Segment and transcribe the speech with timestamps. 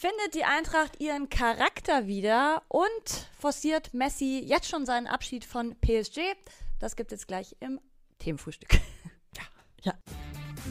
[0.00, 6.20] findet die Eintracht ihren Charakter wieder und forciert Messi jetzt schon seinen Abschied von PSG.
[6.78, 7.78] Das gibt es gleich im
[8.18, 8.70] Themenfrühstück.
[9.82, 9.92] Ja.
[9.92, 9.94] ja.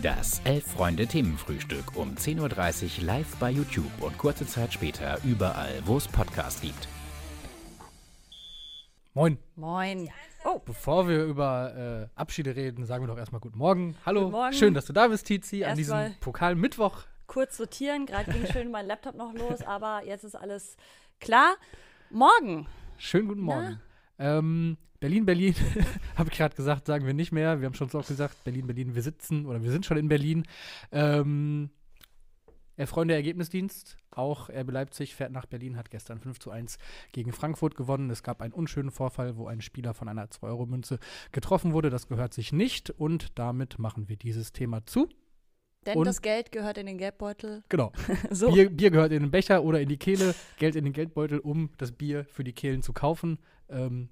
[0.04, 6.08] Das Elf-Freunde-Themenfrühstück um 10.30 Uhr live bei YouTube und kurze Zeit später überall, wo es
[6.08, 6.88] Podcasts gibt.
[9.14, 9.38] Moin.
[9.56, 10.10] Moin.
[10.44, 10.60] Oh.
[10.66, 13.96] Bevor wir über äh, Abschiede reden, sagen wir doch erstmal Guten Morgen.
[14.06, 14.22] Hallo.
[14.22, 14.54] Guten Morgen.
[14.54, 17.06] Schön, dass du da bist, Tizi, an diesem Pokalmittwoch.
[17.30, 18.08] Kurz sortieren.
[18.08, 20.76] Gerade ging schön mein Laptop noch los, aber jetzt ist alles
[21.20, 21.58] klar.
[22.10, 22.66] Morgen.
[22.98, 23.80] Schönen guten Morgen.
[24.18, 25.54] Ähm, Berlin, Berlin,
[26.18, 27.62] habe ich gerade gesagt, sagen wir nicht mehr.
[27.62, 30.08] Wir haben schon so oft gesagt, Berlin, Berlin, wir sitzen oder wir sind schon in
[30.08, 30.44] Berlin.
[30.92, 31.70] Ähm,
[32.88, 36.80] Freunde Ergebnisdienst, auch RB Leipzig fährt nach Berlin, hat gestern 5 zu 1
[37.12, 38.10] gegen Frankfurt gewonnen.
[38.10, 40.98] Es gab einen unschönen Vorfall, wo ein Spieler von einer 2-Euro-Münze
[41.32, 41.92] getroffen wurde.
[41.92, 45.10] Das gehört sich nicht und damit machen wir dieses Thema zu.
[45.86, 47.64] Denn und das Geld gehört in den Geldbeutel.
[47.70, 47.92] Genau.
[48.32, 48.52] so.
[48.52, 51.70] Bier, Bier, gehört in den Becher oder in die Kehle, Geld in den Geldbeutel, um
[51.78, 53.40] das Bier für die Kehlen zu kaufen.
[53.70, 54.10] Ähm,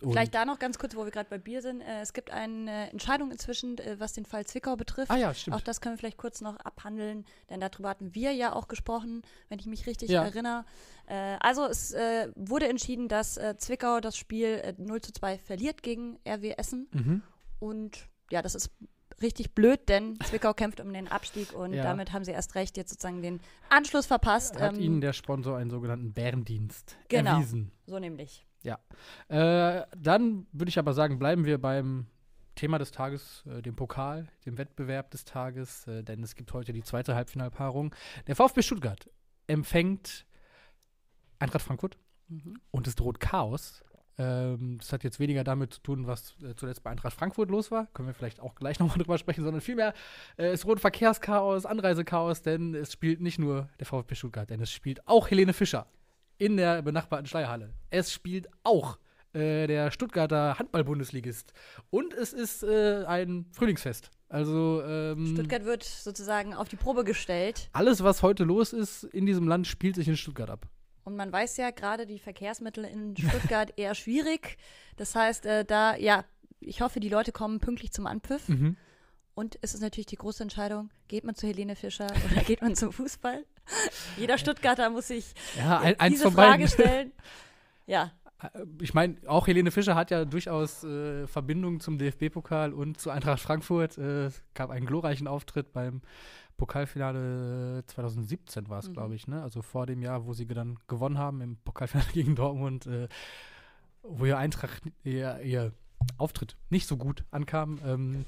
[0.00, 1.80] Vielleicht da noch ganz kurz, wo wir gerade bei Bier sind.
[1.82, 5.10] Äh, es gibt eine Entscheidung inzwischen, äh, was den Fall Zwickau betrifft.
[5.10, 5.56] Ah ja, stimmt.
[5.56, 9.22] Auch das können wir vielleicht kurz noch abhandeln, denn darüber hatten wir ja auch gesprochen,
[9.48, 10.24] wenn ich mich richtig ja.
[10.24, 10.64] erinnere.
[11.06, 11.94] Äh, also es
[12.34, 16.88] wurde entschieden, dass Zwickau das Spiel 0 äh, zu 2 verliert gegen RW Essen.
[16.92, 17.22] Mhm.
[17.58, 18.70] Und ja, das ist
[19.22, 21.82] richtig blöd, denn Zwickau kämpft um den Abstieg und ja.
[21.82, 24.60] damit haben sie erst recht jetzt sozusagen den Anschluss verpasst.
[24.60, 27.72] Hat ähm, ihnen der Sponsor einen sogenannten Bärendienst genau, erwiesen.
[27.86, 28.46] So nämlich.
[28.62, 28.78] Ja.
[29.28, 32.06] Äh, dann würde ich aber sagen, bleiben wir beim
[32.54, 36.72] Thema des Tages, äh, dem Pokal, dem Wettbewerb des Tages, äh, denn es gibt heute
[36.72, 37.94] die zweite Halbfinalpaarung.
[38.26, 39.08] Der VfB Stuttgart
[39.46, 40.26] empfängt
[41.38, 41.96] Eintracht Frankfurt
[42.28, 42.60] mhm.
[42.70, 43.82] und es droht Chaos.
[44.20, 47.70] Ähm, das hat jetzt weniger damit zu tun, was äh, zuletzt bei Eintracht Frankfurt los
[47.70, 47.86] war.
[47.94, 49.94] Können wir vielleicht auch gleich nochmal drüber sprechen, sondern vielmehr
[50.36, 54.70] äh, es droht Verkehrschaos, Anreisechaos, denn es spielt nicht nur der VfB Stuttgart, denn es
[54.70, 55.86] spielt auch Helene Fischer
[56.36, 57.72] in der benachbarten Schleierhalle.
[57.88, 58.98] Es spielt auch
[59.32, 61.54] äh, der Stuttgarter Handball-Bundesligist.
[61.88, 64.10] Und es ist äh, ein Frühlingsfest.
[64.28, 67.70] Also ähm, Stuttgart wird sozusagen auf die Probe gestellt.
[67.72, 70.68] Alles, was heute los ist in diesem Land, spielt sich in Stuttgart ab.
[71.04, 74.58] Und man weiß ja gerade die Verkehrsmittel in Stuttgart eher schwierig.
[74.96, 76.24] Das heißt, äh, da, ja,
[76.60, 78.48] ich hoffe, die Leute kommen pünktlich zum Anpfiff.
[78.48, 78.76] Mhm.
[79.34, 82.74] Und es ist natürlich die große Entscheidung, geht man zu Helene Fischer oder geht man
[82.74, 83.44] zum Fußball?
[84.18, 87.12] Jeder Stuttgarter muss sich ja, ein, diese Frage stellen.
[87.86, 88.12] Ja.
[88.42, 88.48] Äh,
[88.80, 93.40] ich meine, auch Helene Fischer hat ja durchaus äh, Verbindungen zum DFB-Pokal und zu Eintracht
[93.40, 93.96] Frankfurt.
[93.98, 96.02] Äh, es gab einen glorreichen Auftritt beim
[96.60, 98.92] Pokalfinale 2017 war es, mhm.
[98.92, 99.42] glaube ich, ne?
[99.42, 103.08] Also vor dem Jahr, wo sie dann gewonnen haben im Pokalfinale gegen Dortmund, äh,
[104.02, 105.72] wo ihr Eintracht, ihr, ihr
[106.18, 107.78] Auftritt nicht so gut ankam.
[107.84, 108.26] Ähm,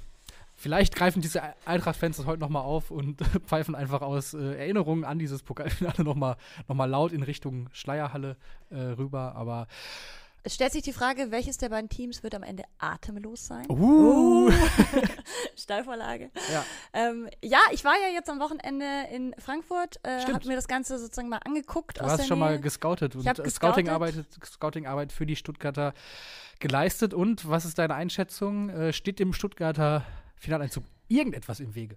[0.55, 5.19] Vielleicht greifen diese Eintracht-Fans das heute nochmal auf und pfeifen einfach aus äh, Erinnerungen an
[5.19, 6.37] dieses Pokalfinale nochmal
[6.69, 8.37] noch mal laut in Richtung Schleierhalle
[8.71, 9.35] äh, rüber.
[9.35, 9.67] Aber
[10.45, 13.67] es stellt sich die Frage, welches der beiden Teams wird am Ende atemlos sein?
[13.69, 14.49] Uh.
[14.49, 14.53] uh.
[15.57, 16.31] Steilvorlage.
[16.53, 16.65] Ja.
[16.93, 20.99] Ähm, ja, ich war ja jetzt am Wochenende in Frankfurt, äh, habe mir das Ganze
[20.99, 22.01] sozusagen mal angeguckt.
[22.01, 22.49] Du hast schon Nähe.
[22.49, 24.15] mal gescoutet und Scouting-Arbeit
[24.45, 25.95] Scouting für die Stuttgarter
[26.59, 27.15] geleistet.
[27.15, 28.71] Und was ist deine Einschätzung?
[28.71, 30.05] Äh, steht dem Stuttgarter
[30.37, 31.97] Finaleinzug irgendetwas im Wege?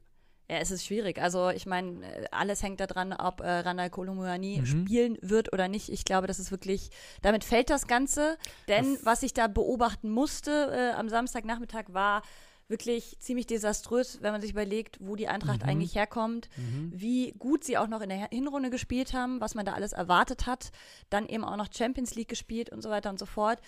[0.49, 1.19] Ja, es ist schwierig.
[1.19, 2.01] Also ich meine,
[2.31, 4.65] alles hängt daran, ob äh, Randall Kolomouani mhm.
[4.65, 5.89] spielen wird oder nicht.
[5.89, 6.89] Ich glaube, das ist wirklich,
[7.21, 8.37] damit fällt das Ganze.
[8.67, 12.21] Denn das was ich da beobachten musste äh, am Samstagnachmittag war
[12.67, 15.69] wirklich ziemlich desaströs, wenn man sich überlegt, wo die Eintracht mhm.
[15.69, 16.91] eigentlich herkommt, mhm.
[16.93, 20.47] wie gut sie auch noch in der Hinrunde gespielt haben, was man da alles erwartet
[20.47, 20.71] hat,
[21.09, 23.59] dann eben auch noch Champions League gespielt und so weiter und so fort.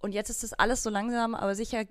[0.00, 1.84] Und jetzt ist das alles so langsam, aber sicher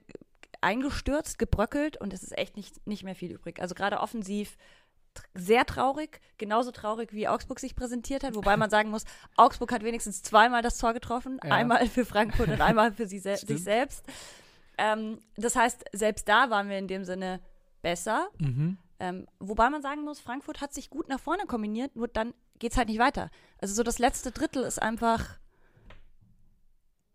[0.62, 3.62] eingestürzt, gebröckelt und es ist echt nicht, nicht mehr viel übrig.
[3.62, 4.58] Also gerade offensiv
[5.34, 9.06] sehr traurig, genauso traurig wie Augsburg sich präsentiert hat, wobei man sagen muss,
[9.36, 11.52] Augsburg hat wenigstens zweimal das Tor getroffen, ja.
[11.52, 14.06] einmal für Frankfurt und einmal für se sich selbst.
[14.78, 17.42] Ähm, das heißt, selbst da waren wir in dem Sinne
[17.82, 18.30] besser.
[18.38, 18.78] Mhm.
[19.00, 22.74] Ähm, wobei man sagen muss, Frankfurt hat sich gut nach vorne kombiniert, nur dann geht
[22.74, 23.30] es halt nicht weiter.
[23.60, 25.40] Also so das letzte Drittel ist einfach,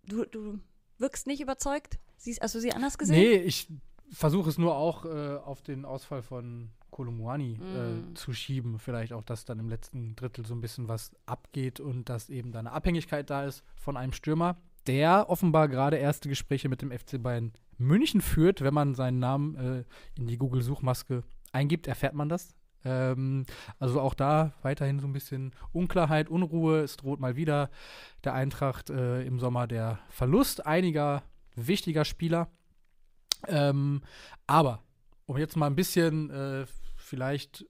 [0.04, 0.60] du, du
[0.98, 1.98] wirkst nicht überzeugt.
[2.24, 3.16] Siehst, hast du sie anders gesehen?
[3.16, 3.68] Nee, ich
[4.10, 7.62] versuche es nur auch äh, auf den Ausfall von Kolumuani mm.
[7.62, 8.78] äh, zu schieben.
[8.78, 12.50] Vielleicht auch, dass dann im letzten Drittel so ein bisschen was abgeht und dass eben
[12.50, 14.56] da eine Abhängigkeit da ist von einem Stürmer,
[14.86, 18.62] der offenbar gerade erste Gespräche mit dem FC Bayern München führt.
[18.62, 19.84] Wenn man seinen Namen äh,
[20.18, 22.54] in die Google-Suchmaske eingibt, erfährt man das.
[22.86, 23.44] Ähm,
[23.78, 26.80] also auch da weiterhin so ein bisschen Unklarheit, Unruhe.
[26.80, 27.68] Es droht mal wieder
[28.24, 31.22] der Eintracht äh, im Sommer der Verlust einiger
[31.54, 32.50] wichtiger Spieler.
[33.46, 34.02] Ähm,
[34.46, 34.82] aber
[35.26, 36.66] um jetzt mal ein bisschen äh,
[36.96, 37.66] vielleicht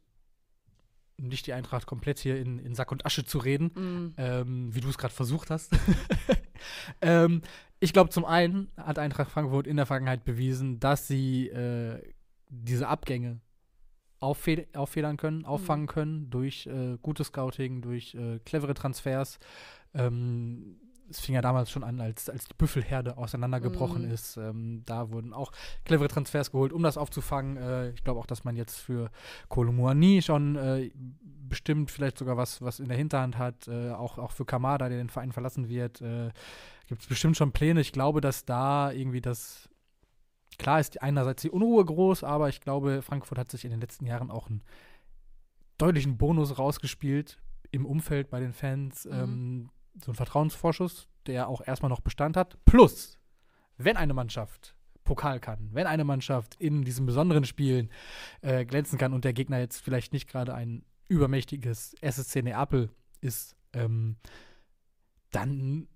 [1.16, 4.14] nicht die Eintracht komplett hier in, in Sack und Asche zu reden, mm.
[4.16, 5.72] ähm, wie du es gerade versucht hast.
[7.00, 7.42] ähm,
[7.78, 12.02] ich glaube, zum einen hat Eintracht Frankfurt in der Vergangenheit bewiesen, dass sie äh,
[12.48, 13.40] diese Abgänge
[14.20, 15.44] auffed auffedern können, mhm.
[15.44, 19.38] auffangen können durch äh, gutes Scouting, durch äh, clevere Transfers.
[19.92, 20.80] Ähm,
[21.10, 24.10] es fing ja damals schon an, als, als die Büffelherde auseinandergebrochen mm.
[24.12, 24.36] ist.
[24.36, 25.52] Ähm, da wurden auch
[25.84, 27.56] clevere Transfers geholt, um das aufzufangen.
[27.56, 29.10] Äh, ich glaube auch, dass man jetzt für
[29.48, 30.90] Kolomuani schon äh,
[31.22, 33.68] bestimmt vielleicht sogar was, was in der Hinterhand hat.
[33.68, 36.30] Äh, auch, auch für Kamada, der den Verein verlassen wird, äh,
[36.86, 37.80] gibt es bestimmt schon Pläne.
[37.80, 39.68] Ich glaube, dass da irgendwie das
[40.58, 44.06] Klar ist einerseits die Unruhe groß, aber ich glaube, Frankfurt hat sich in den letzten
[44.06, 44.62] Jahren auch einen
[45.78, 47.38] deutlichen Bonus rausgespielt
[47.70, 49.04] im Umfeld bei den Fans.
[49.04, 49.12] Mhm.
[49.12, 49.70] Ähm,
[50.02, 52.58] so ein Vertrauensvorschuss, der auch erstmal noch Bestand hat.
[52.64, 53.18] Plus,
[53.76, 54.74] wenn eine Mannschaft
[55.04, 57.90] Pokal kann, wenn eine Mannschaft in diesen besonderen Spielen
[58.40, 63.54] äh, glänzen kann und der Gegner jetzt vielleicht nicht gerade ein übermächtiges SSC Neapel ist,
[63.74, 64.16] ähm,
[65.30, 65.88] dann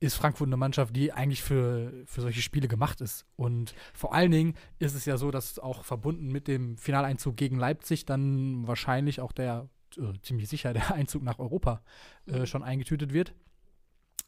[0.00, 3.26] ist Frankfurt eine Mannschaft, die eigentlich für, für solche Spiele gemacht ist.
[3.36, 7.58] Und vor allen Dingen ist es ja so, dass auch verbunden mit dem Finaleinzug gegen
[7.58, 11.82] Leipzig dann wahrscheinlich auch der, äh, ziemlich sicher, der Einzug nach Europa
[12.26, 12.46] äh, mhm.
[12.46, 13.34] schon eingetütet wird.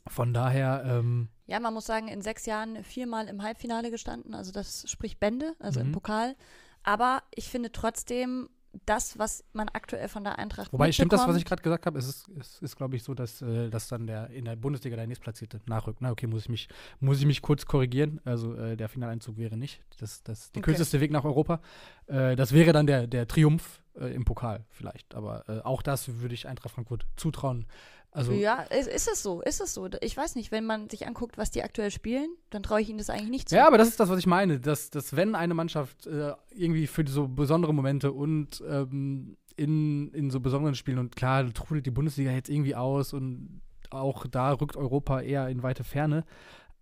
[0.09, 0.83] Von daher.
[0.85, 4.35] Ähm, ja, man muss sagen, in sechs Jahren viermal im Halbfinale gestanden.
[4.35, 5.87] Also das spricht Bände, also mhm.
[5.87, 6.37] im Pokal.
[6.83, 8.49] Aber ich finde trotzdem,
[8.87, 11.99] das, was man aktuell von der Eintracht Wobei, stimmt das, was ich gerade gesagt habe?
[11.99, 14.97] Es ist, es ist glaube ich, so, dass, äh, dass dann der in der Bundesliga
[14.97, 16.01] der nächstplatzierte nachrückt.
[16.01, 16.69] Na, okay, muss ich mich,
[17.01, 18.21] muss ich mich kurz korrigieren.
[18.25, 20.71] Also äh, der Finaleinzug wäre nicht das, das, der okay.
[20.71, 21.61] kürzeste Weg nach Europa.
[22.07, 25.15] Äh, das wäre dann der, der Triumph äh, im Pokal vielleicht.
[25.15, 27.67] Aber äh, auch das würde ich Eintracht Frankfurt zutrauen,
[28.15, 29.89] also ja, ist, ist es so, ist es so.
[30.03, 32.99] Ich weiß nicht, wenn man sich anguckt, was die aktuell spielen, dann traue ich ihnen
[32.99, 33.57] das eigentlich nicht zu.
[33.57, 36.87] Ja, aber das ist das, was ich meine, dass, dass wenn eine Mannschaft äh, irgendwie
[36.87, 41.91] für so besondere Momente und ähm, in, in so besonderen Spielen und klar, trudelt die
[41.91, 46.25] Bundesliga jetzt irgendwie aus und auch da rückt Europa eher in weite Ferne,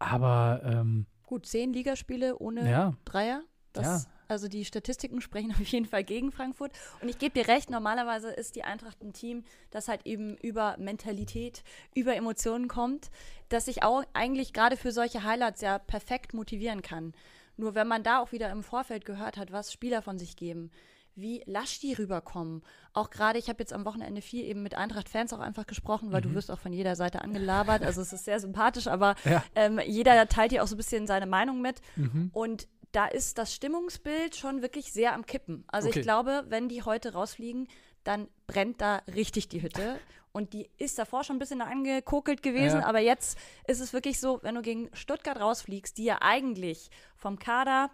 [0.00, 2.94] aber ähm, Gut, zehn Ligaspiele ohne ja.
[3.04, 3.42] Dreier,
[3.72, 4.10] das ja.
[4.30, 6.72] Also die Statistiken sprechen auf jeden Fall gegen Frankfurt.
[7.02, 10.76] Und ich gebe dir recht, normalerweise ist die Eintracht ein Team, das halt eben über
[10.78, 11.62] Mentalität,
[11.94, 13.10] über Emotionen kommt,
[13.48, 17.12] das sich auch eigentlich gerade für solche Highlights ja perfekt motivieren kann.
[17.56, 20.70] Nur wenn man da auch wieder im Vorfeld gehört hat, was Spieler von sich geben,
[21.16, 22.62] wie lasch die rüberkommen.
[22.92, 26.20] Auch gerade, ich habe jetzt am Wochenende viel eben mit Eintracht-Fans auch einfach gesprochen, weil
[26.20, 26.28] mhm.
[26.28, 27.82] du wirst auch von jeder Seite angelabert.
[27.82, 29.42] Also es ist sehr sympathisch, aber ja.
[29.54, 31.82] ähm, jeder teilt dir auch so ein bisschen seine Meinung mit.
[31.96, 32.30] Mhm.
[32.32, 35.64] Und da ist das Stimmungsbild schon wirklich sehr am Kippen.
[35.68, 36.00] Also okay.
[36.00, 37.68] ich glaube, wenn die heute rausfliegen,
[38.04, 39.98] dann brennt da richtig die Hütte.
[40.32, 42.86] Und die ist davor schon ein bisschen angekokelt gewesen, ja.
[42.86, 47.40] aber jetzt ist es wirklich so, wenn du gegen Stuttgart rausfliegst, die ja eigentlich vom
[47.40, 47.90] Kader,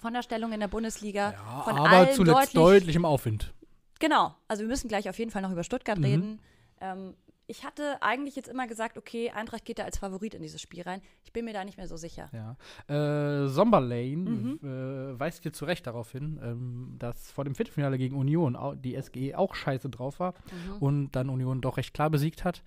[0.00, 3.52] von der Stellung in der Bundesliga, ja, von aber allen zuletzt deutlich, deutlich im Aufwind.
[3.98, 6.04] Genau, also wir müssen gleich auf jeden Fall noch über Stuttgart mhm.
[6.04, 6.40] reden.
[6.80, 7.14] Ähm,
[7.46, 10.82] ich hatte eigentlich jetzt immer gesagt, okay, Eintracht geht da als Favorit in dieses Spiel
[10.82, 11.00] rein.
[11.24, 12.28] Ich bin mir da nicht mehr so sicher.
[12.32, 12.56] Ja.
[12.92, 14.58] Äh, Somberlane mhm.
[14.62, 19.00] äh, weist dir zu Recht darauf hin, ähm, dass vor dem Viertelfinale gegen Union die
[19.00, 20.82] SGE auch scheiße drauf war mhm.
[20.82, 22.62] und dann Union doch recht klar besiegt hat.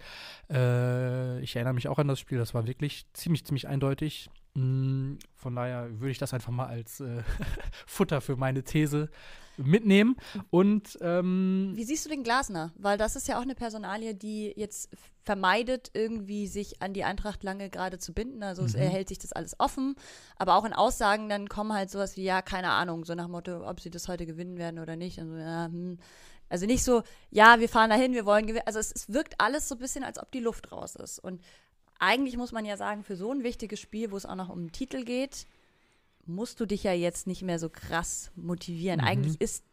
[0.49, 4.29] Äh, ich erinnere mich auch an das Spiel, das war wirklich ziemlich, ziemlich eindeutig.
[4.53, 7.23] Mm, von daher würde ich das einfach mal als äh,
[7.85, 9.09] Futter für meine These
[9.57, 10.15] mitnehmen.
[10.49, 12.71] Und ähm, wie siehst du den Glasner?
[12.75, 14.89] Weil das ist ja auch eine Personalie, die jetzt
[15.23, 18.41] vermeidet, irgendwie sich an die Eintracht lange gerade zu binden.
[18.41, 18.75] Also mhm.
[18.75, 19.95] er hält sich das alles offen.
[20.37, 23.31] Aber auch in Aussagen dann kommen halt sowas wie, ja, keine Ahnung, so nach dem
[23.31, 25.19] Motto, ob sie das heute gewinnen werden oder nicht.
[25.19, 25.99] Also, ja, hm.
[26.47, 28.65] also nicht so, ja, wir fahren dahin, wir wollen gewinnen.
[28.65, 31.19] Also es, es wirkt alles so ein bisschen, als ob die Luft raus ist.
[31.19, 31.41] Und
[31.99, 34.59] eigentlich muss man ja sagen, für so ein wichtiges Spiel, wo es auch noch um
[34.59, 35.45] den Titel geht,
[36.25, 39.01] musst du dich ja jetzt nicht mehr so krass motivieren.
[39.01, 39.07] Mhm.
[39.07, 39.63] Eigentlich ist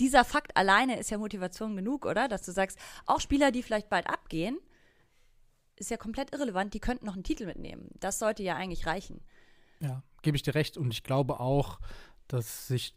[0.00, 2.28] dieser Fakt alleine ist ja Motivation genug, oder?
[2.28, 4.58] Dass du sagst, auch Spieler, die vielleicht bald abgehen,
[5.76, 7.90] ist ja komplett irrelevant, die könnten noch einen Titel mitnehmen.
[8.00, 9.20] Das sollte ja eigentlich reichen.
[9.80, 10.76] Ja, gebe ich dir recht.
[10.76, 11.80] Und ich glaube auch,
[12.28, 12.94] dass sich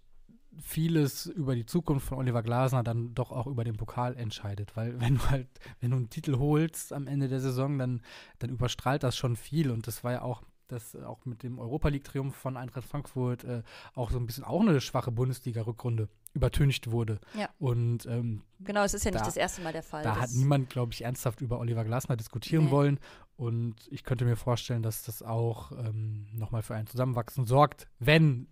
[0.61, 4.75] vieles über die Zukunft von Oliver Glasner dann doch auch über den Pokal entscheidet.
[4.75, 5.47] Weil wenn du halt,
[5.79, 8.01] wenn du einen Titel holst am Ende der Saison, dann,
[8.39, 9.71] dann überstrahlt das schon viel.
[9.71, 13.63] Und das war ja auch dass auch mit dem Europa League-Triumph von Eintracht Frankfurt äh,
[13.93, 17.19] auch so ein bisschen auch eine schwache Bundesliga-Rückrunde übertüncht wurde.
[17.37, 17.49] Ja.
[17.57, 20.03] Und ähm, genau, es ist ja nicht da, das erste Mal der Fall.
[20.03, 22.71] Da hat niemand, glaube ich, ernsthaft über Oliver Glasner diskutieren nee.
[22.71, 22.99] wollen.
[23.37, 28.47] Und ich könnte mir vorstellen, dass das auch ähm, nochmal für ein Zusammenwachsen sorgt, wenn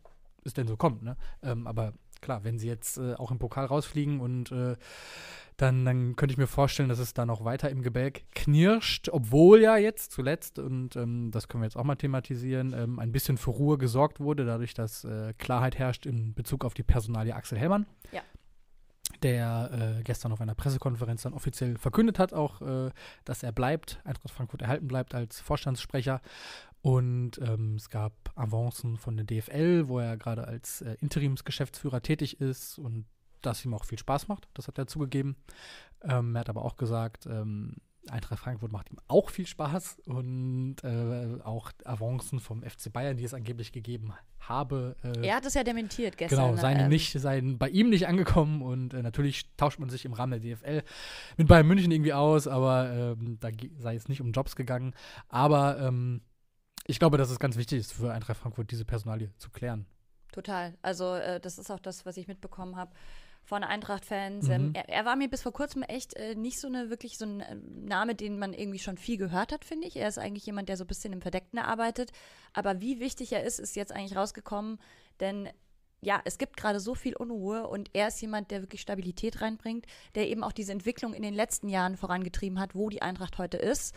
[0.45, 1.03] es denn so kommt.
[1.03, 1.17] Ne?
[1.43, 4.75] Ähm, aber klar, wenn sie jetzt äh, auch im Pokal rausfliegen und äh,
[5.57, 9.61] dann, dann könnte ich mir vorstellen, dass es da noch weiter im Gebälk knirscht, obwohl
[9.61, 13.37] ja jetzt zuletzt, und ähm, das können wir jetzt auch mal thematisieren, ähm, ein bisschen
[13.37, 17.57] für Ruhe gesorgt wurde, dadurch, dass äh, Klarheit herrscht in Bezug auf die Personalie Axel
[17.57, 17.85] Hellmann.
[18.11, 18.21] Ja.
[19.23, 22.91] der äh, gestern auf einer Pressekonferenz dann offiziell verkündet hat, auch, äh,
[23.23, 26.21] dass er bleibt, Eintracht Frankfurt erhalten bleibt als Vorstandssprecher.
[26.85, 32.39] Und ähm, es gab Avancen von der DFL, wo er gerade als äh, Interimsgeschäftsführer tätig
[32.39, 33.07] ist und
[33.41, 34.47] das ihm auch viel Spaß macht.
[34.53, 35.35] Das hat er zugegeben.
[36.03, 37.77] Ähm, er hat aber auch gesagt, ähm,
[38.07, 43.23] Eintracht Frankfurt macht ihm auch viel Spaß und äh, auch Avancen vom FC Bayern, die
[43.23, 44.95] es angeblich gegeben habe.
[45.03, 46.51] Äh, er hat es ja dementiert gestern.
[46.51, 50.05] Genau, seien, ähm, nicht, seien bei ihm nicht angekommen und äh, natürlich tauscht man sich
[50.05, 50.83] im Rahmen der DFL
[51.37, 53.49] mit Bayern München irgendwie aus, aber ähm, da
[53.79, 54.93] sei es nicht um Jobs gegangen.
[55.29, 56.21] Aber ähm,
[56.87, 59.85] ich glaube, dass es ganz wichtig ist für Eintracht Frankfurt, diese Personalie zu klären.
[60.31, 60.77] Total.
[60.81, 62.91] Also äh, das ist auch das, was ich mitbekommen habe
[63.45, 64.49] von Eintracht-Fans.
[64.49, 64.73] Ähm, mhm.
[64.73, 67.39] er, er, war mir bis vor kurzem echt äh, nicht so eine wirklich so ein
[67.39, 69.95] äh, Name, den man irgendwie schon viel gehört hat, finde ich.
[69.95, 72.11] Er ist eigentlich jemand, der so ein bisschen im Verdeckten arbeitet.
[72.53, 74.79] Aber wie wichtig er ist, ist jetzt eigentlich rausgekommen,
[75.19, 75.49] denn
[76.01, 79.85] ja, es gibt gerade so viel Unruhe und er ist jemand, der wirklich Stabilität reinbringt,
[80.13, 83.57] der eben auch diese Entwicklung in den letzten Jahren vorangetrieben hat, wo die Eintracht heute
[83.57, 83.95] ist.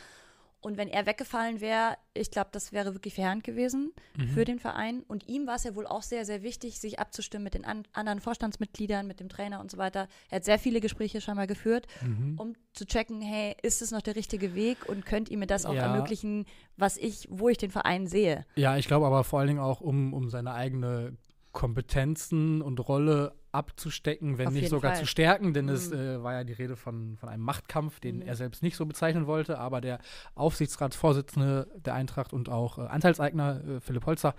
[0.69, 4.29] Und wenn er weggefallen wäre, ich glaube, das wäre wirklich verheerend gewesen mhm.
[4.29, 5.03] für den Verein.
[5.09, 7.85] Und ihm war es ja wohl auch sehr, sehr wichtig, sich abzustimmen mit den an
[7.95, 10.09] anderen Vorstandsmitgliedern, mit dem Trainer und so weiter.
[10.29, 12.35] Er hat sehr viele Gespräche schon mal geführt, mhm.
[12.39, 15.65] um zu checken, hey, ist es noch der richtige Weg und könnt ihr mir das
[15.65, 15.91] auch ja.
[15.91, 16.45] ermöglichen,
[16.77, 18.45] was ich, wo ich den Verein sehe?
[18.55, 21.17] Ja, ich glaube aber vor allen Dingen auch, um, um seine eigene
[21.53, 25.01] Kompetenzen und Rolle abzustecken, wenn Auf nicht sogar Fall.
[25.01, 25.73] zu stärken, denn mhm.
[25.73, 28.23] es äh, war ja die Rede von, von einem Machtkampf, den mhm.
[28.23, 29.99] er selbst nicht so bezeichnen wollte, aber der
[30.35, 34.35] Aufsichtsratsvorsitzende der Eintracht und auch äh, Anteilseigner äh, Philipp Holzer,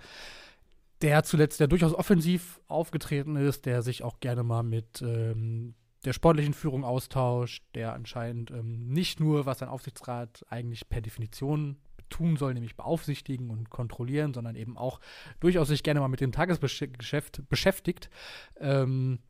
[1.02, 5.74] der zuletzt ja durchaus offensiv aufgetreten ist, der sich auch gerne mal mit ähm,
[6.04, 11.76] der sportlichen Führung austauscht, der anscheinend ähm, nicht nur, was ein Aufsichtsrat eigentlich per Definition
[12.10, 15.00] tun soll, nämlich beaufsichtigen und kontrollieren, sondern eben auch
[15.40, 18.10] durchaus sich gerne mal mit dem Tagesgeschäft beschäftigt.
[18.58, 19.20] Ähm,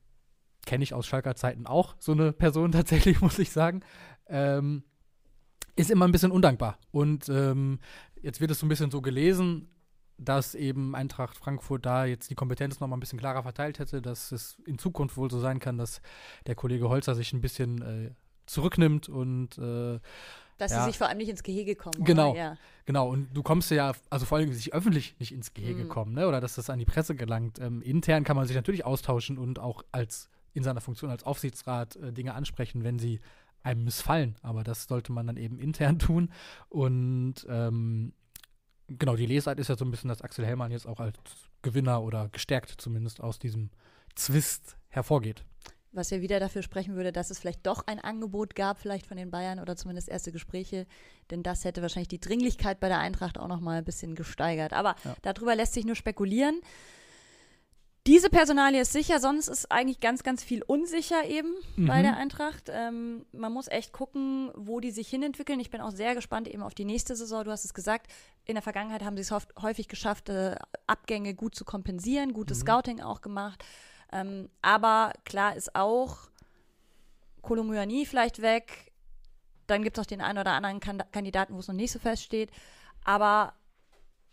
[0.67, 3.83] Kenne ich aus Schalker Zeiten auch so eine Person tatsächlich, muss ich sagen.
[4.27, 4.85] Ähm,
[5.77, 6.79] ist immer ein bisschen undankbar.
[6.91, 7.79] Und ähm,
[8.21, 9.69] jetzt wird es so ein bisschen so gelesen,
[10.19, 14.03] dass eben Eintracht Frankfurt da jetzt die Kompetenz noch mal ein bisschen klarer verteilt hätte,
[14.03, 16.03] dass es in Zukunft wohl so sein kann, dass
[16.47, 18.11] der Kollege Holzer sich ein bisschen äh,
[18.51, 19.99] zurücknimmt und äh,
[20.61, 20.81] dass ja.
[20.81, 22.05] sie sich vor allem nicht ins Gehege kommen.
[22.05, 22.37] Genau.
[22.37, 22.57] Ja.
[22.85, 23.09] Genau.
[23.09, 25.89] Und du kommst ja, also vor allem sich öffentlich nicht ins Gehege mhm.
[25.89, 26.29] kommen, ne?
[26.29, 27.59] Oder dass das an die Presse gelangt.
[27.59, 31.97] Ähm, intern kann man sich natürlich austauschen und auch als in seiner Funktion als Aufsichtsrat
[31.97, 33.21] äh, Dinge ansprechen, wenn sie
[33.63, 34.37] einem missfallen.
[34.43, 36.31] Aber das sollte man dann eben intern tun.
[36.69, 38.13] Und ähm,
[38.89, 41.17] genau, die Lesart ist ja so ein bisschen, dass Axel Hellmann jetzt auch als
[41.63, 43.71] Gewinner oder gestärkt zumindest aus diesem
[44.15, 45.45] Zwist hervorgeht
[45.93, 49.17] was ja wieder dafür sprechen würde, dass es vielleicht doch ein Angebot gab, vielleicht von
[49.17, 50.87] den Bayern oder zumindest erste Gespräche,
[51.31, 54.73] denn das hätte wahrscheinlich die Dringlichkeit bei der Eintracht auch noch mal ein bisschen gesteigert.
[54.73, 55.15] Aber ja.
[55.23, 56.61] darüber lässt sich nur spekulieren.
[58.07, 61.87] Diese Personalie ist sicher, sonst ist eigentlich ganz, ganz viel unsicher eben mhm.
[61.87, 62.71] bei der Eintracht.
[62.71, 65.61] Ähm, man muss echt gucken, wo die sich hinentwickeln.
[65.61, 67.45] Ich bin auch sehr gespannt eben auf die nächste Saison.
[67.45, 68.11] Du hast es gesagt,
[68.47, 70.57] in der Vergangenheit haben sie es häufig geschafft, äh,
[70.87, 72.63] Abgänge gut zu kompensieren, gutes mhm.
[72.63, 73.63] Scouting auch gemacht.
[74.13, 76.31] Ähm, aber klar ist auch,
[77.43, 78.93] Kolomyani vielleicht weg.
[79.67, 81.99] Dann gibt es auch den einen oder anderen kan Kandidaten, wo es noch nicht so
[81.99, 82.51] feststeht.
[83.05, 83.55] Aber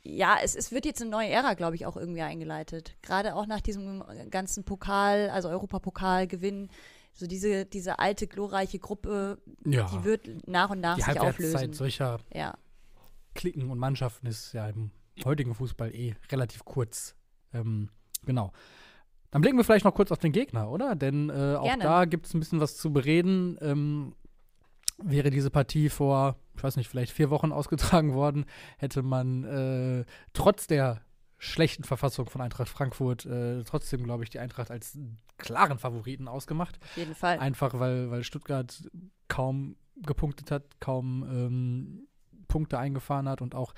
[0.04, 2.96] ja, es, es wird jetzt eine neue Ära, glaube ich, auch irgendwie eingeleitet.
[3.02, 6.70] Gerade auch nach diesem ganzen Pokal, also Europapokal-Gewinn.
[7.14, 9.90] So diese, diese alte, glorreiche Gruppe, ja.
[9.92, 11.74] die wird nach und nach die sich auflösen.
[11.74, 12.56] Solcher ja.
[13.34, 14.92] Klicken und Mannschaften ist ja im
[15.26, 17.16] heutigen Fußball eh relativ kurz.
[17.54, 17.90] Ähm,
[18.24, 18.52] genau.
[19.38, 20.96] Dann blicken wir vielleicht noch kurz auf den Gegner, oder?
[20.96, 21.84] Denn äh, auch Gerne.
[21.84, 23.56] da gibt es ein bisschen was zu bereden.
[23.62, 24.16] Ähm,
[24.98, 28.46] wäre diese Partie vor, ich weiß nicht, vielleicht vier Wochen ausgetragen worden,
[28.80, 31.02] hätte man äh, trotz der
[31.38, 34.98] schlechten Verfassung von Eintracht Frankfurt äh, trotzdem, glaube ich, die Eintracht als
[35.38, 36.80] klaren Favoriten ausgemacht.
[36.82, 37.38] Auf jeden Fall.
[37.38, 38.90] Einfach weil, weil Stuttgart
[39.28, 42.08] kaum gepunktet hat, kaum ähm,
[42.48, 43.76] Punkte eingefahren hat und auch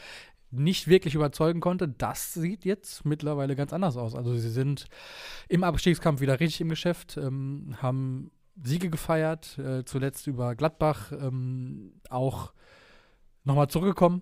[0.52, 1.88] nicht wirklich überzeugen konnte.
[1.88, 4.16] Das sieht jetzt mittlerweile ganz anders aus.
[4.16, 4.88] Also sie sind
[5.48, 11.94] im Abstiegskampf wieder richtig im Geschäft, ähm, haben Siege gefeiert, äh, zuletzt über Gladbach, ähm,
[12.10, 12.54] auch
[13.44, 14.22] nochmal zurückgekommen,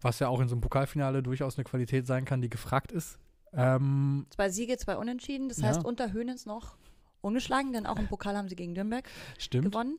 [0.00, 3.18] was ja auch in so einem Pokalfinale durchaus eine Qualität sein kann, die gefragt ist.
[3.52, 6.76] Ähm, zwei Siege, zwei Unentschieden, das heißt unter Höhnes noch
[7.20, 9.72] ungeschlagen, denn auch im Pokal haben sie gegen Nürnberg Stimmt.
[9.72, 9.98] gewonnen.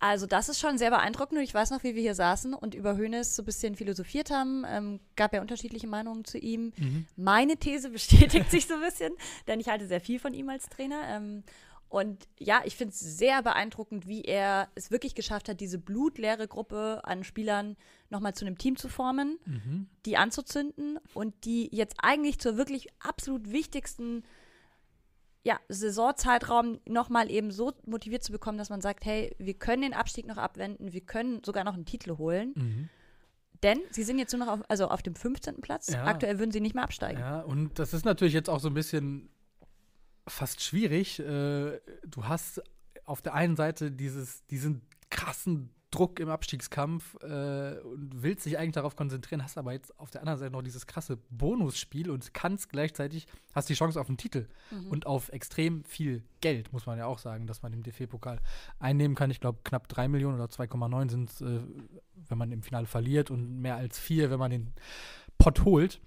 [0.00, 2.74] Also das ist schon sehr beeindruckend und ich weiß noch, wie wir hier saßen und
[2.74, 4.64] über Hönes so ein bisschen philosophiert haben.
[4.66, 6.72] Ähm, gab ja unterschiedliche Meinungen zu ihm.
[6.78, 7.06] Mhm.
[7.16, 9.12] Meine These bestätigt sich so ein bisschen,
[9.46, 11.02] denn ich halte sehr viel von ihm als Trainer.
[11.06, 11.44] Ähm,
[11.90, 16.48] und ja, ich finde es sehr beeindruckend, wie er es wirklich geschafft hat, diese blutleere
[16.48, 17.76] Gruppe an Spielern
[18.08, 19.88] nochmal zu einem Team zu formen, mhm.
[20.06, 24.22] die anzuzünden und die jetzt eigentlich zur wirklich absolut wichtigsten
[25.42, 29.94] ja, Saisonzeitraum nochmal eben so motiviert zu bekommen, dass man sagt, hey, wir können den
[29.94, 32.52] Abstieg noch abwenden, wir können sogar noch einen Titel holen.
[32.56, 32.88] Mhm.
[33.62, 35.60] Denn sie sind jetzt nur noch auf, also auf dem 15.
[35.60, 35.88] Platz.
[35.88, 36.04] Ja.
[36.04, 37.20] Aktuell würden sie nicht mehr absteigen.
[37.20, 39.28] Ja, und das ist natürlich jetzt auch so ein bisschen
[40.26, 41.18] fast schwierig.
[41.18, 42.62] Äh, du hast
[43.04, 48.74] auf der einen Seite dieses, diesen krassen Druck im Abstiegskampf äh, und willst dich eigentlich
[48.74, 52.68] darauf konzentrieren, hast aber jetzt auf der anderen Seite noch dieses krasse Bonusspiel und kannst
[52.68, 54.88] gleichzeitig, hast die Chance auf einen Titel mhm.
[54.88, 58.40] und auf extrem viel Geld, muss man ja auch sagen, dass man im DFB-Pokal
[58.78, 59.30] einnehmen kann.
[59.30, 61.60] Ich glaube, knapp 3 Millionen oder 2,9 sind es, äh,
[62.28, 64.72] wenn man im Finale verliert und mehr als 4, wenn man den
[65.38, 66.00] Pott holt.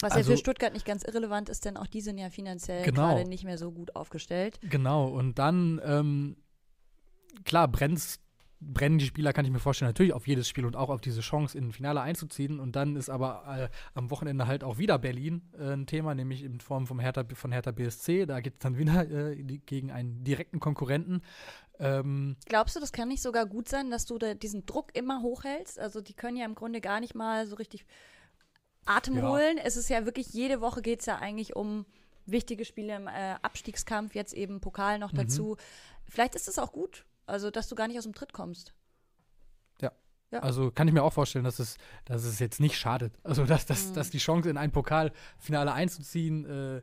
[0.00, 2.84] Was also, ja für Stuttgart nicht ganz irrelevant ist, denn auch die sind ja finanziell
[2.84, 4.60] genau, gerade nicht mehr so gut aufgestellt.
[4.62, 6.36] Genau, und dann, ähm,
[7.44, 8.20] klar, brennst
[8.60, 11.20] brennen die Spieler, kann ich mir vorstellen, natürlich auf jedes Spiel und auch auf diese
[11.20, 12.58] Chance, in ein Finale einzuziehen.
[12.58, 16.42] Und dann ist aber äh, am Wochenende halt auch wieder Berlin äh, ein Thema, nämlich
[16.42, 18.26] in Form vom Hertha, von Hertha BSC.
[18.26, 21.22] Da geht es dann wieder äh, gegen einen direkten Konkurrenten.
[21.78, 25.22] Ähm, Glaubst du, das kann nicht sogar gut sein, dass du da diesen Druck immer
[25.22, 25.78] hochhältst?
[25.78, 27.84] Also die können ja im Grunde gar nicht mal so richtig
[28.86, 29.28] Atem ja.
[29.28, 29.58] holen.
[29.58, 31.84] Es ist ja wirklich, jede Woche geht es ja eigentlich um
[32.24, 35.18] wichtige Spiele im äh, Abstiegskampf, jetzt eben Pokal noch mhm.
[35.18, 35.56] dazu.
[36.08, 38.72] Vielleicht ist es auch gut, also, dass du gar nicht aus dem Tritt kommst.
[39.80, 39.92] Ja.
[40.30, 40.40] ja.
[40.40, 43.12] Also kann ich mir auch vorstellen, dass es, dass es jetzt nicht schadet.
[43.22, 43.94] Also, dass, dass, mhm.
[43.94, 46.82] dass die Chance, in ein Pokalfinale einzuziehen, äh,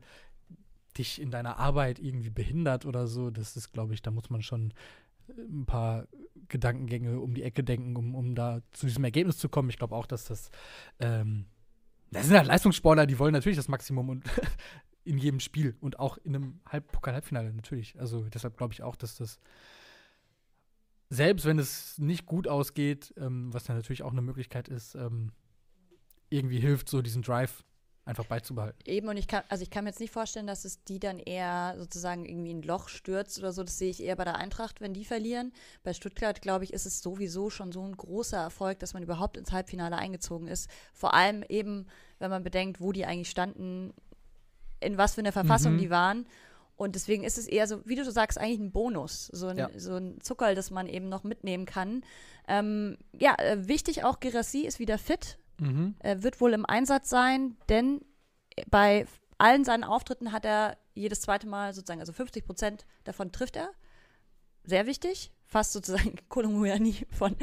[0.98, 4.42] dich in deiner Arbeit irgendwie behindert oder so, das ist, glaube ich, da muss man
[4.42, 4.74] schon
[5.38, 6.08] ein paar
[6.50, 9.70] Gedankengänge um die Ecke denken, um, um da zu diesem Ergebnis zu kommen.
[9.70, 10.52] Ich glaube auch, dass das,
[11.00, 11.46] ähm,
[12.12, 14.26] das sind halt Leistungssportler, die wollen natürlich das Maximum und
[15.04, 18.00] in jedem Spiel und auch in einem Halb Pokal-Halbfinale natürlich.
[18.00, 19.40] Also deshalb glaube ich auch, dass das
[21.14, 25.32] selbst wenn es nicht gut ausgeht, ähm, was dann natürlich auch eine Möglichkeit ist, ähm,
[26.30, 27.64] irgendwie hilft, so diesen Drive
[28.06, 28.80] einfach beizubehalten.
[28.86, 31.20] Eben, und ich kann, also ich kann mir jetzt nicht vorstellen, dass es die dann
[31.20, 33.64] eher sozusagen irgendwie in ein Loch stürzt oder so.
[33.64, 35.54] Das sehe ich eher bei der Eintracht, wenn die verlieren.
[35.84, 39.38] Bei Stuttgart, glaube ich, ist es sowieso schon so ein großer Erfolg, dass man überhaupt
[39.38, 40.70] ins Halbfinale eingezogen ist.
[40.94, 41.86] Vor allem eben,
[42.20, 43.94] wenn man bedenkt, wo die eigentlich standen,
[44.82, 45.78] in was für einer Verfassung mhm.
[45.78, 46.26] die waren.
[46.76, 49.70] Und deswegen ist es eher so, wie du sagst, eigentlich ein Bonus, so ein, ja.
[49.78, 52.04] so ein Zuckerl, das man eben noch mitnehmen kann.
[52.48, 55.96] Ähm, ja, äh, wichtig auch, Gerassi ist wieder fit, mhm.
[56.00, 58.02] äh, wird wohl im Einsatz sein, denn
[58.70, 59.06] bei
[59.38, 63.70] allen seinen Auftritten hat er jedes zweite Mal sozusagen, also 50 Prozent davon trifft er.
[64.64, 67.36] Sehr wichtig fast sozusagen Kolumbiani von,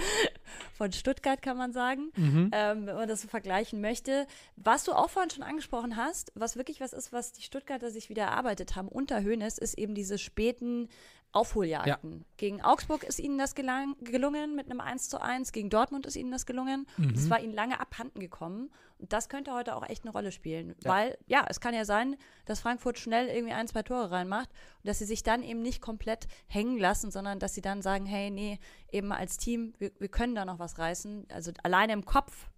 [0.74, 2.50] von Stuttgart, kann man sagen, mhm.
[2.52, 4.26] ähm, wenn man das so vergleichen möchte.
[4.56, 8.10] Was du auch vorhin schon angesprochen hast, was wirklich was ist, was die Stuttgarter sich
[8.10, 10.88] wieder erarbeitet haben unter Höhnes, ist eben diese späten
[11.32, 12.18] Aufholjagden.
[12.18, 12.24] Ja.
[12.36, 16.16] Gegen Augsburg ist ihnen das gelang, gelungen mit einem 1 zu 1, gegen Dortmund ist
[16.16, 16.86] ihnen das gelungen.
[16.96, 17.14] Mhm.
[17.14, 18.70] Das war ihnen lange abhanden gekommen.
[18.98, 20.74] Und das könnte heute auch echt eine Rolle spielen.
[20.82, 20.90] Ja.
[20.90, 22.16] Weil, ja, es kann ja sein,
[22.46, 24.50] dass Frankfurt schnell irgendwie ein, zwei Tore reinmacht
[24.82, 28.06] und dass sie sich dann eben nicht komplett hängen lassen, sondern dass sie dann sagen,
[28.06, 28.58] hey, nee,
[28.90, 31.28] eben als Team, wir, wir können da noch was reißen.
[31.32, 32.48] Also alleine im Kopf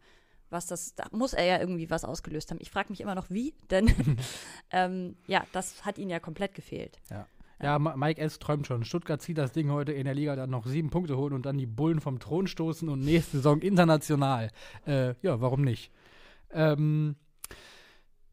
[0.52, 2.58] was das, da muss er ja irgendwie was ausgelöst haben.
[2.60, 3.90] Ich frage mich immer noch, wie, denn
[4.70, 7.00] ähm, ja, das hat ihnen ja komplett gefehlt.
[7.10, 7.26] Ja.
[7.62, 8.40] Ja, Mike S.
[8.40, 8.84] träumt schon.
[8.84, 11.58] Stuttgart zieht das Ding heute in der Liga dann noch sieben Punkte holen und dann
[11.58, 14.50] die Bullen vom Thron stoßen und nächste Saison international.
[14.84, 15.92] Äh, ja, warum nicht?
[16.52, 17.14] Ähm,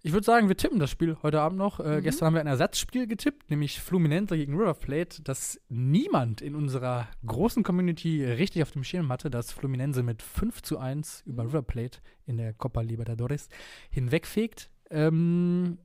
[0.01, 1.79] ich würde sagen, wir tippen das Spiel heute Abend noch.
[1.79, 2.03] Äh, mhm.
[2.03, 7.07] Gestern haben wir ein Ersatzspiel getippt, nämlich Fluminense gegen River Plate, das niemand in unserer
[7.25, 11.61] großen Community richtig auf dem Schirm hatte, dass Fluminense mit 5 zu 1 über River
[11.61, 13.49] Plate in der Copa Libertadores
[13.91, 14.71] hinwegfegt.
[14.89, 15.77] Ähm,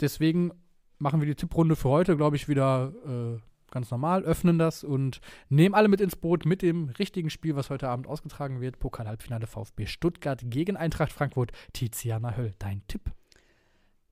[0.00, 0.52] deswegen
[0.98, 5.20] machen wir die Tipprunde für heute, glaube ich, wieder äh, ganz normal, öffnen das und
[5.48, 8.78] nehmen alle mit ins Boot mit dem richtigen Spiel, was heute Abend ausgetragen wird.
[8.78, 11.52] Pokal-Halbfinale VfB Stuttgart gegen Eintracht Frankfurt.
[11.72, 13.02] Tiziana Höll, dein Tipp?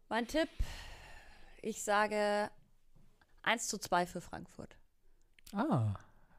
[0.09, 0.49] Mein Tipp,
[1.63, 2.51] ich sage
[3.43, 4.77] 1 zu 2 für Frankfurt.
[5.53, 5.95] Ah,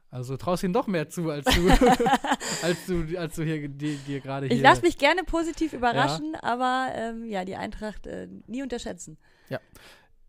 [0.09, 1.69] also traust ihnen doch mehr zu, als du,
[2.61, 4.55] als du, als du hier dir, dir gerade hier.
[4.55, 6.43] Ich lasse mich gerne positiv überraschen, ja.
[6.43, 9.17] aber ähm, ja, die Eintracht äh, nie unterschätzen.
[9.49, 9.59] Ja,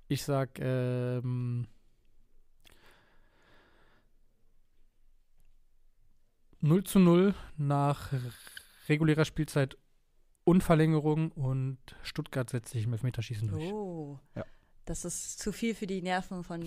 [0.09, 1.69] ich sag, ähm,
[6.61, 8.13] Null zu null nach
[8.89, 9.77] regulärer Spielzeit
[10.45, 13.73] und Verlängerung und Stuttgart setzt sich im Elfmeterschießen durch.
[13.73, 14.45] Oh, ja.
[14.85, 16.61] das ist zu viel für die Nerven von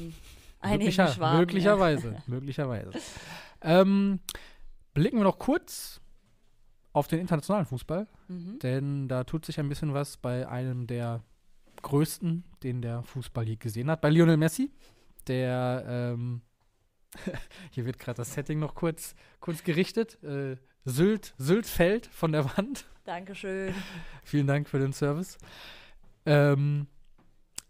[0.59, 1.39] einigen Möglicher, Schwaben.
[1.39, 2.23] Möglicherweise, ja.
[2.27, 2.91] möglicherweise.
[3.61, 4.21] Ähm,
[4.93, 5.99] blicken wir noch kurz
[6.93, 8.59] auf den internationalen Fußball, mhm.
[8.59, 11.21] denn da tut sich ein bisschen was bei einem der
[11.81, 14.71] größten, den der Fußball je gesehen hat, bei Lionel Messi,
[15.27, 16.41] der ähm,
[17.71, 20.21] hier wird gerade das Setting noch kurz, kurz gerichtet.
[20.23, 22.85] Äh, Sylt, Sylt fällt von der Wand.
[23.03, 23.73] Dankeschön.
[24.23, 25.37] Vielen Dank für den Service.
[26.25, 26.87] Ähm,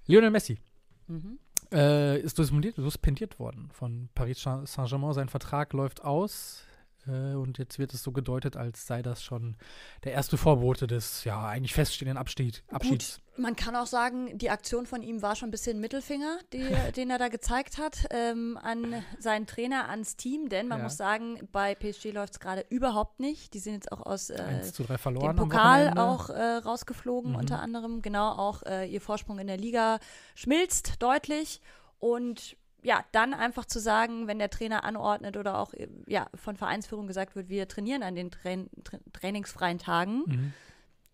[0.08, 0.60] Lionel Messi.
[1.08, 1.40] Mhm.
[1.74, 5.14] äh, ist suspendiert worden von Paris Saint-Germain.
[5.14, 6.64] Sein Vertrag läuft aus.
[7.08, 9.56] Äh, und jetzt wird es so gedeutet, als sei das schon
[10.04, 13.16] der erste Vorbote des ja eigentlich feststehenden Abschied, Abschieds.
[13.16, 16.64] Gut, man kann auch sagen, die Aktion von ihm war schon ein bisschen Mittelfinger, die,
[16.96, 20.84] den er da gezeigt hat ähm, an seinen Trainer, ans Team, denn man ja.
[20.84, 23.54] muss sagen, bei PSG läuft es gerade überhaupt nicht.
[23.54, 27.38] Die sind jetzt auch aus äh, dem Pokal auch äh, rausgeflogen, mhm.
[27.38, 28.02] unter anderem.
[28.02, 30.00] Genau, auch äh, ihr Vorsprung in der Liga
[30.36, 31.62] schmilzt deutlich
[32.00, 35.74] und ja, dann einfach zu sagen, wenn der Trainer anordnet oder auch
[36.08, 40.24] ja, von Vereinsführung gesagt wird, wir trainieren an den Tra Tra trainingsfreien Tagen.
[40.26, 40.54] Mhm.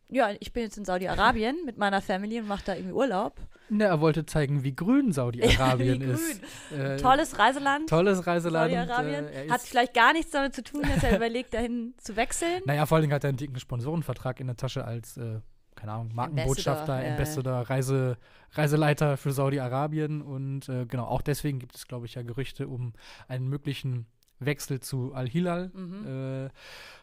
[0.10, 3.36] Ja, ich bin jetzt in Saudi-Arabien mit meiner Family und mache da irgendwie Urlaub.
[3.70, 6.42] Ne, er wollte zeigen, wie grün Saudi-Arabien ist.
[6.72, 7.90] Äh, tolles Reiseland.
[7.90, 8.72] Tolles Reiseland.
[8.72, 9.28] Saudi-Arabien.
[9.28, 12.62] Äh, hat vielleicht gar nichts damit zu tun, dass er überlegt, dahin zu wechseln.
[12.66, 15.42] Naja, vor allen Dingen hat er einen dicken Sponsorenvertrag in der Tasche als äh,
[15.78, 17.62] keine Ahnung, Markenbotschafter, Ambassador, Ambassador ja.
[17.62, 18.18] Reise,
[18.52, 20.22] Reiseleiter für Saudi-Arabien.
[20.22, 22.94] Und äh, genau, auch deswegen gibt es, glaube ich, ja Gerüchte um
[23.30, 24.08] einen möglichen
[24.40, 25.72] Wechsel zu Al-Hilal.
[25.74, 26.46] Mhm.
[26.46, 26.50] Äh,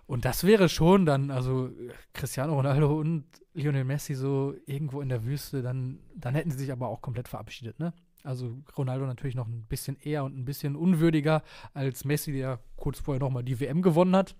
[0.06, 1.70] und das wäre schon dann, also
[2.12, 6.72] Cristiano Ronaldo und Lionel Messi so irgendwo in der Wüste, dann, dann hätten sie sich
[6.72, 7.94] aber auch komplett verabschiedet, ne?
[8.22, 11.42] Also Ronaldo natürlich noch ein bisschen eher und ein bisschen unwürdiger
[11.74, 14.34] als Messi, der kurz vorher nochmal die WM gewonnen hat.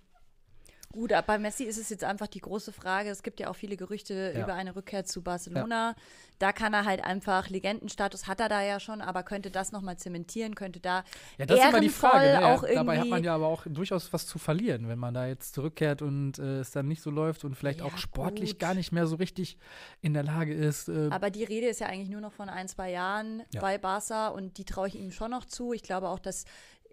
[0.95, 3.11] Gut, aber bei Messi ist es jetzt einfach die große Frage.
[3.11, 4.45] Es gibt ja auch viele Gerüchte ja.
[4.45, 5.89] über eine Rückkehr zu Barcelona.
[5.89, 5.97] Ja.
[6.39, 9.97] Da kann er halt einfach Legendenstatus hat er da ja schon, aber könnte das nochmal
[9.97, 11.03] zementieren, könnte da
[11.37, 12.39] ja, das ist immer die Frage.
[12.39, 12.47] Ne?
[12.47, 15.27] Auch ja, dabei hat man ja aber auch durchaus was zu verlieren, wenn man da
[15.27, 18.61] jetzt zurückkehrt und äh, es dann nicht so läuft und vielleicht auch sportlich gut.
[18.61, 19.59] gar nicht mehr so richtig
[20.01, 20.89] in der Lage ist.
[20.89, 24.29] Äh aber die Rede ist ja eigentlich nur noch von ein, zwei Jahren bei Barca
[24.29, 25.73] und die traue ich ihm schon noch zu.
[25.73, 26.45] Ich glaube auch, dass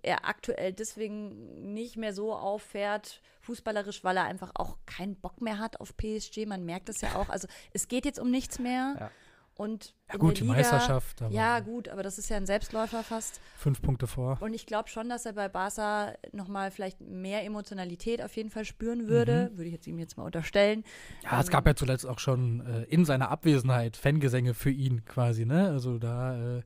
[0.04, 5.60] er aktuell deswegen nicht mehr so auffährt, fußballerisch, weil er einfach auch keinen Bock mehr
[5.60, 6.46] hat auf PSG.
[6.46, 7.30] Man merkt es ja auch.
[7.30, 8.96] Also es geht jetzt um nichts mehr.
[9.00, 9.12] Ja.
[9.56, 11.22] Und ja, gut, die Liga, Meisterschaft.
[11.30, 13.42] ja, gut, aber das ist ja ein Selbstläufer fast.
[13.58, 14.38] Fünf Punkte vor.
[14.42, 18.66] Und ich glaube schon, dass er bei Barca nochmal vielleicht mehr Emotionalität auf jeden Fall
[18.66, 19.52] spüren würde.
[19.52, 19.58] Mhm.
[19.58, 20.84] Würde ich jetzt ihm jetzt mal unterstellen.
[21.24, 25.06] Ja, ähm, es gab ja zuletzt auch schon äh, in seiner Abwesenheit Fangesänge für ihn
[25.06, 25.70] quasi, ne?
[25.70, 26.64] Also da äh,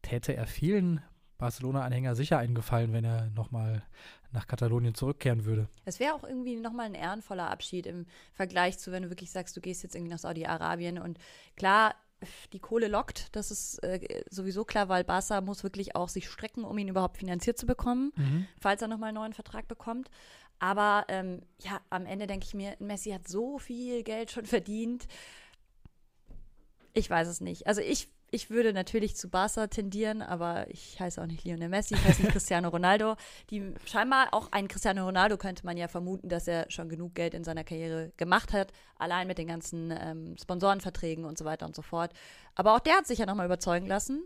[0.00, 1.02] täte er vielen
[1.42, 3.82] Barcelona-Anhänger sicher eingefallen, wenn er nochmal
[4.32, 5.68] nach Katalonien zurückkehren würde.
[5.84, 9.56] Es wäre auch irgendwie nochmal ein ehrenvoller Abschied im Vergleich zu, wenn du wirklich sagst,
[9.56, 11.18] du gehst jetzt irgendwie nach Saudi-Arabien und
[11.56, 11.94] klar,
[12.52, 16.64] die Kohle lockt, das ist äh, sowieso klar, weil Barca muss wirklich auch sich strecken,
[16.64, 18.46] um ihn überhaupt finanziert zu bekommen, mhm.
[18.60, 20.08] falls er nochmal einen neuen Vertrag bekommt.
[20.60, 25.08] Aber ähm, ja, am Ende denke ich mir, Messi hat so viel Geld schon verdient.
[26.94, 27.66] Ich weiß es nicht.
[27.66, 31.94] Also ich ich würde natürlich zu Barca tendieren, aber ich heiße auch nicht Lionel Messi,
[31.94, 33.16] ich heiße nicht Cristiano Ronaldo.
[33.50, 37.34] Die scheinbar auch ein Cristiano Ronaldo könnte man ja vermuten, dass er schon genug Geld
[37.34, 41.76] in seiner Karriere gemacht hat, allein mit den ganzen ähm, Sponsorenverträgen und so weiter und
[41.76, 42.14] so fort.
[42.54, 44.22] Aber auch der hat sich ja nochmal überzeugen lassen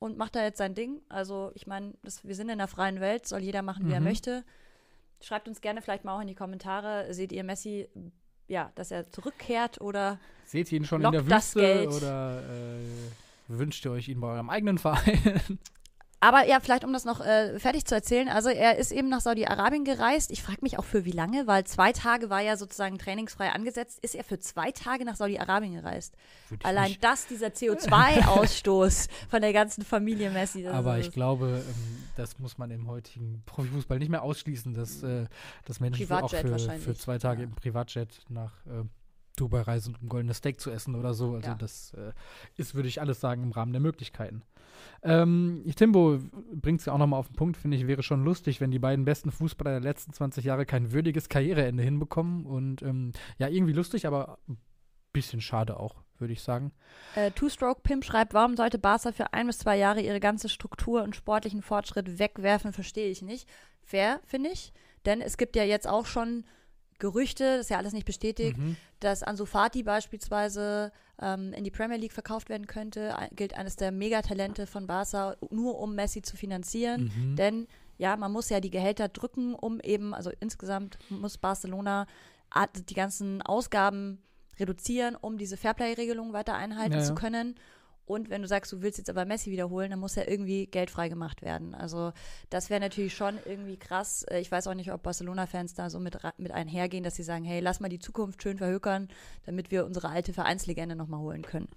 [0.00, 1.00] und macht da jetzt sein Ding.
[1.08, 3.94] Also ich meine, wir sind in einer freien Welt, soll jeder machen, wie mhm.
[3.94, 4.44] er möchte.
[5.20, 7.88] Schreibt uns gerne vielleicht mal auch in die Kommentare, seht ihr Messi
[8.48, 13.84] ja, dass er zurückkehrt oder seht ihr ihn schon in der Wüste oder äh wünscht
[13.84, 15.40] ihr euch ihn bei eurem eigenen Verein?
[16.24, 18.30] Aber ja, vielleicht um das noch äh, fertig zu erzählen.
[18.30, 20.30] Also er ist eben nach Saudi-Arabien gereist.
[20.30, 23.98] Ich frage mich auch für wie lange, weil zwei Tage war ja sozusagen trainingsfrei angesetzt.
[24.00, 26.16] Ist er für zwei Tage nach Saudi-Arabien gereist?
[26.62, 27.04] Allein nicht.
[27.04, 30.66] das, dieser CO2-Ausstoß von der ganzen Familie Messi.
[30.66, 35.26] Aber ich glaube, ähm, das muss man im heutigen Profifußball nicht mehr ausschließen, dass, äh,
[35.66, 37.48] dass Menschen auch für, für, zwei Tage ja.
[37.48, 38.84] im Privatjet nach äh,
[39.36, 41.34] Dubai reisen, um goldenes Steak zu essen oder so.
[41.34, 41.54] Also ja.
[41.54, 42.12] das äh,
[42.56, 44.42] ist, würde ich alles sagen, im Rahmen der Möglichkeiten.
[45.02, 46.18] Ähm, Timbo
[46.52, 48.78] bringt es ja auch nochmal auf den Punkt, finde ich, wäre schon lustig, wenn die
[48.78, 52.46] beiden besten Fußballer der letzten 20 Jahre kein würdiges Karriereende hinbekommen.
[52.46, 54.58] Und ähm, ja, irgendwie lustig, aber ein
[55.12, 56.72] bisschen schade auch, würde ich sagen.
[57.14, 61.16] Äh, Two-Stroke-Pimp schreibt, warum sollte Barca für ein bis zwei Jahre ihre ganze Struktur und
[61.16, 63.48] sportlichen Fortschritt wegwerfen, verstehe ich nicht.
[63.82, 64.72] Fair, finde ich.
[65.04, 66.44] Denn es gibt ja jetzt auch schon
[66.98, 68.76] Gerüchte, das ist ja alles nicht bestätigt, mhm.
[69.00, 73.92] dass Ansu Fati beispielsweise ähm, in die Premier League verkauft werden könnte, gilt eines der
[73.92, 77.12] Megatalente von Barca, nur um Messi zu finanzieren.
[77.16, 77.36] Mhm.
[77.36, 77.66] Denn
[77.98, 82.06] ja, man muss ja die Gehälter drücken, um eben, also insgesamt muss Barcelona
[82.88, 84.22] die ganzen Ausgaben
[84.58, 87.56] reduzieren, um diese Fairplay-Regelung weiter einhalten ja, zu können.
[88.06, 90.90] Und wenn du sagst, du willst jetzt aber Messi wiederholen, dann muss ja irgendwie Geld
[90.90, 91.74] freigemacht werden.
[91.74, 92.12] Also
[92.50, 94.24] das wäre natürlich schon irgendwie krass.
[94.24, 97.44] Äh, ich weiß auch nicht, ob Barcelona-Fans da so mit, mit einhergehen, dass sie sagen,
[97.44, 99.08] hey, lass mal die Zukunft schön verhökern,
[99.46, 101.68] damit wir unsere alte Vereinslegende nochmal holen können.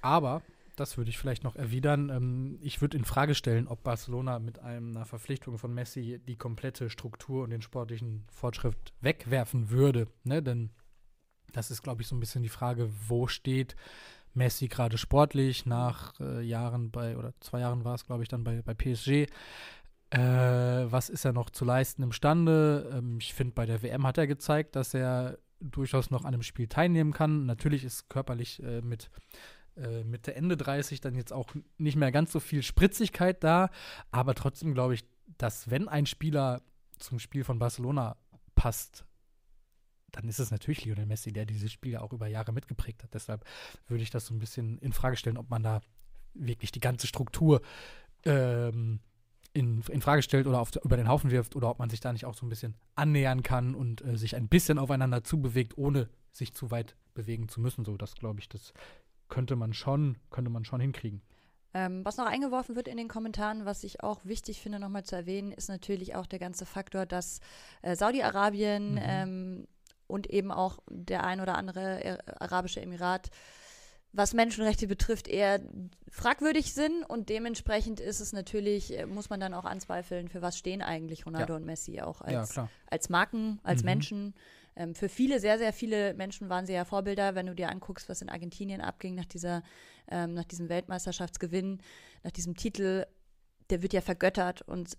[0.00, 0.42] Aber,
[0.76, 4.58] das würde ich vielleicht noch erwidern, ähm, ich würde in Frage stellen, ob Barcelona mit
[4.58, 10.08] einer Verpflichtung von Messi die komplette Struktur und den sportlichen Fortschritt wegwerfen würde.
[10.24, 10.42] Ne?
[10.42, 10.70] Denn
[11.52, 13.76] das ist, glaube ich, so ein bisschen die Frage, wo steht
[14.34, 18.44] Messi gerade sportlich nach äh, Jahren bei, oder zwei Jahren war es, glaube ich, dann
[18.44, 19.26] bei, bei PSG.
[20.10, 20.18] Äh,
[20.90, 22.90] was ist er noch zu leisten imstande?
[22.94, 26.42] Ähm, ich finde, bei der WM hat er gezeigt, dass er durchaus noch an einem
[26.42, 27.46] Spiel teilnehmen kann.
[27.46, 29.10] Natürlich ist körperlich äh, mit
[29.76, 33.70] äh, Mitte, Ende 30 dann jetzt auch nicht mehr ganz so viel Spritzigkeit da.
[34.10, 35.04] Aber trotzdem glaube ich,
[35.38, 36.62] dass wenn ein Spieler
[36.98, 38.16] zum Spiel von Barcelona
[38.54, 39.04] passt,
[40.12, 43.14] dann ist es natürlich Lionel Messi, der dieses Spiel ja auch über Jahre mitgeprägt hat.
[43.14, 43.44] Deshalb
[43.88, 45.80] würde ich das so ein bisschen in Frage stellen, ob man da
[46.34, 47.62] wirklich die ganze Struktur
[48.24, 49.00] ähm,
[49.52, 52.12] in, in Frage stellt oder auf, über den Haufen wirft oder ob man sich da
[52.12, 56.08] nicht auch so ein bisschen annähern kann und äh, sich ein bisschen aufeinander zubewegt, ohne
[56.30, 57.84] sich zu weit bewegen zu müssen.
[57.84, 58.72] So, das glaube ich, das
[59.28, 61.22] könnte man schon, könnte man schon hinkriegen.
[61.74, 65.16] Ähm, was noch eingeworfen wird in den Kommentaren, was ich auch wichtig finde, nochmal zu
[65.16, 67.40] erwähnen, ist natürlich auch der ganze Faktor, dass
[67.80, 69.00] äh, Saudi-Arabien mhm.
[69.02, 69.68] ähm,
[70.12, 73.30] und eben auch der ein oder andere arabische Emirat,
[74.12, 75.60] was Menschenrechte betrifft, eher
[76.10, 80.58] fragwürdig sind und dementsprechend ist es natürlich, äh, muss man dann auch anzweifeln, für was
[80.58, 81.56] stehen eigentlich Ronaldo ja.
[81.56, 83.86] und Messi auch als, ja, als Marken, als mhm.
[83.86, 84.34] Menschen.
[84.76, 88.10] Ähm, für viele, sehr, sehr viele Menschen waren sie ja Vorbilder, wenn du dir anguckst,
[88.10, 89.62] was in Argentinien abging nach dieser,
[90.10, 91.80] ähm, nach diesem Weltmeisterschaftsgewinn,
[92.22, 93.06] nach diesem Titel,
[93.70, 94.98] der wird ja vergöttert und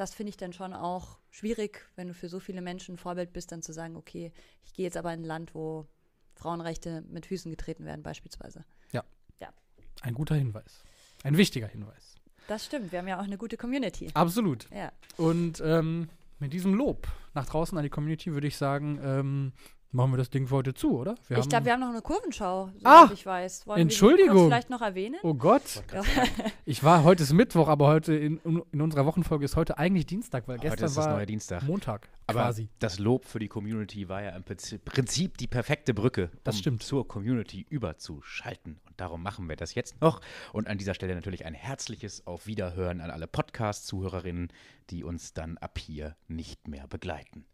[0.00, 3.52] das finde ich dann schon auch schwierig, wenn du für so viele Menschen Vorbild bist,
[3.52, 4.32] dann zu sagen, okay,
[4.64, 5.86] ich gehe jetzt aber in ein Land, wo
[6.34, 8.64] Frauenrechte mit Füßen getreten werden, beispielsweise.
[8.92, 9.04] Ja.
[9.40, 9.48] Ja.
[10.02, 10.84] Ein guter Hinweis.
[11.24, 12.14] Ein wichtiger Hinweis.
[12.46, 12.92] Das stimmt.
[12.92, 14.08] Wir haben ja auch eine gute Community.
[14.14, 14.70] Absolut.
[14.70, 14.92] Ja.
[15.16, 16.08] Und ähm,
[16.38, 19.52] mit diesem Lob nach draußen an die Community würde ich sagen, ähm,
[19.92, 21.14] machen wir das Ding für heute zu, oder?
[21.28, 23.66] Wir ich glaube, wir haben noch eine Kurvenschau, ah, ich weiß.
[23.66, 24.36] Wollen Entschuldigung.
[24.36, 25.16] Wir vielleicht noch erwähnen?
[25.22, 25.82] Oh Gott.
[26.64, 28.38] ich war, heute ist Mittwoch, aber heute in,
[28.72, 31.62] in unserer Wochenfolge ist heute eigentlich Dienstag, weil heute gestern war Dienstag.
[31.62, 32.68] Montag aber quasi.
[32.78, 36.82] das Lob für die Community war ja im Prinzip die perfekte Brücke, um das stimmt.
[36.82, 38.78] zur Community überzuschalten.
[38.86, 40.20] Und darum machen wir das jetzt noch.
[40.52, 44.52] Und an dieser Stelle natürlich ein herzliches Auf Wiederhören an alle Podcast-Zuhörerinnen,
[44.90, 47.46] die uns dann ab hier nicht mehr begleiten.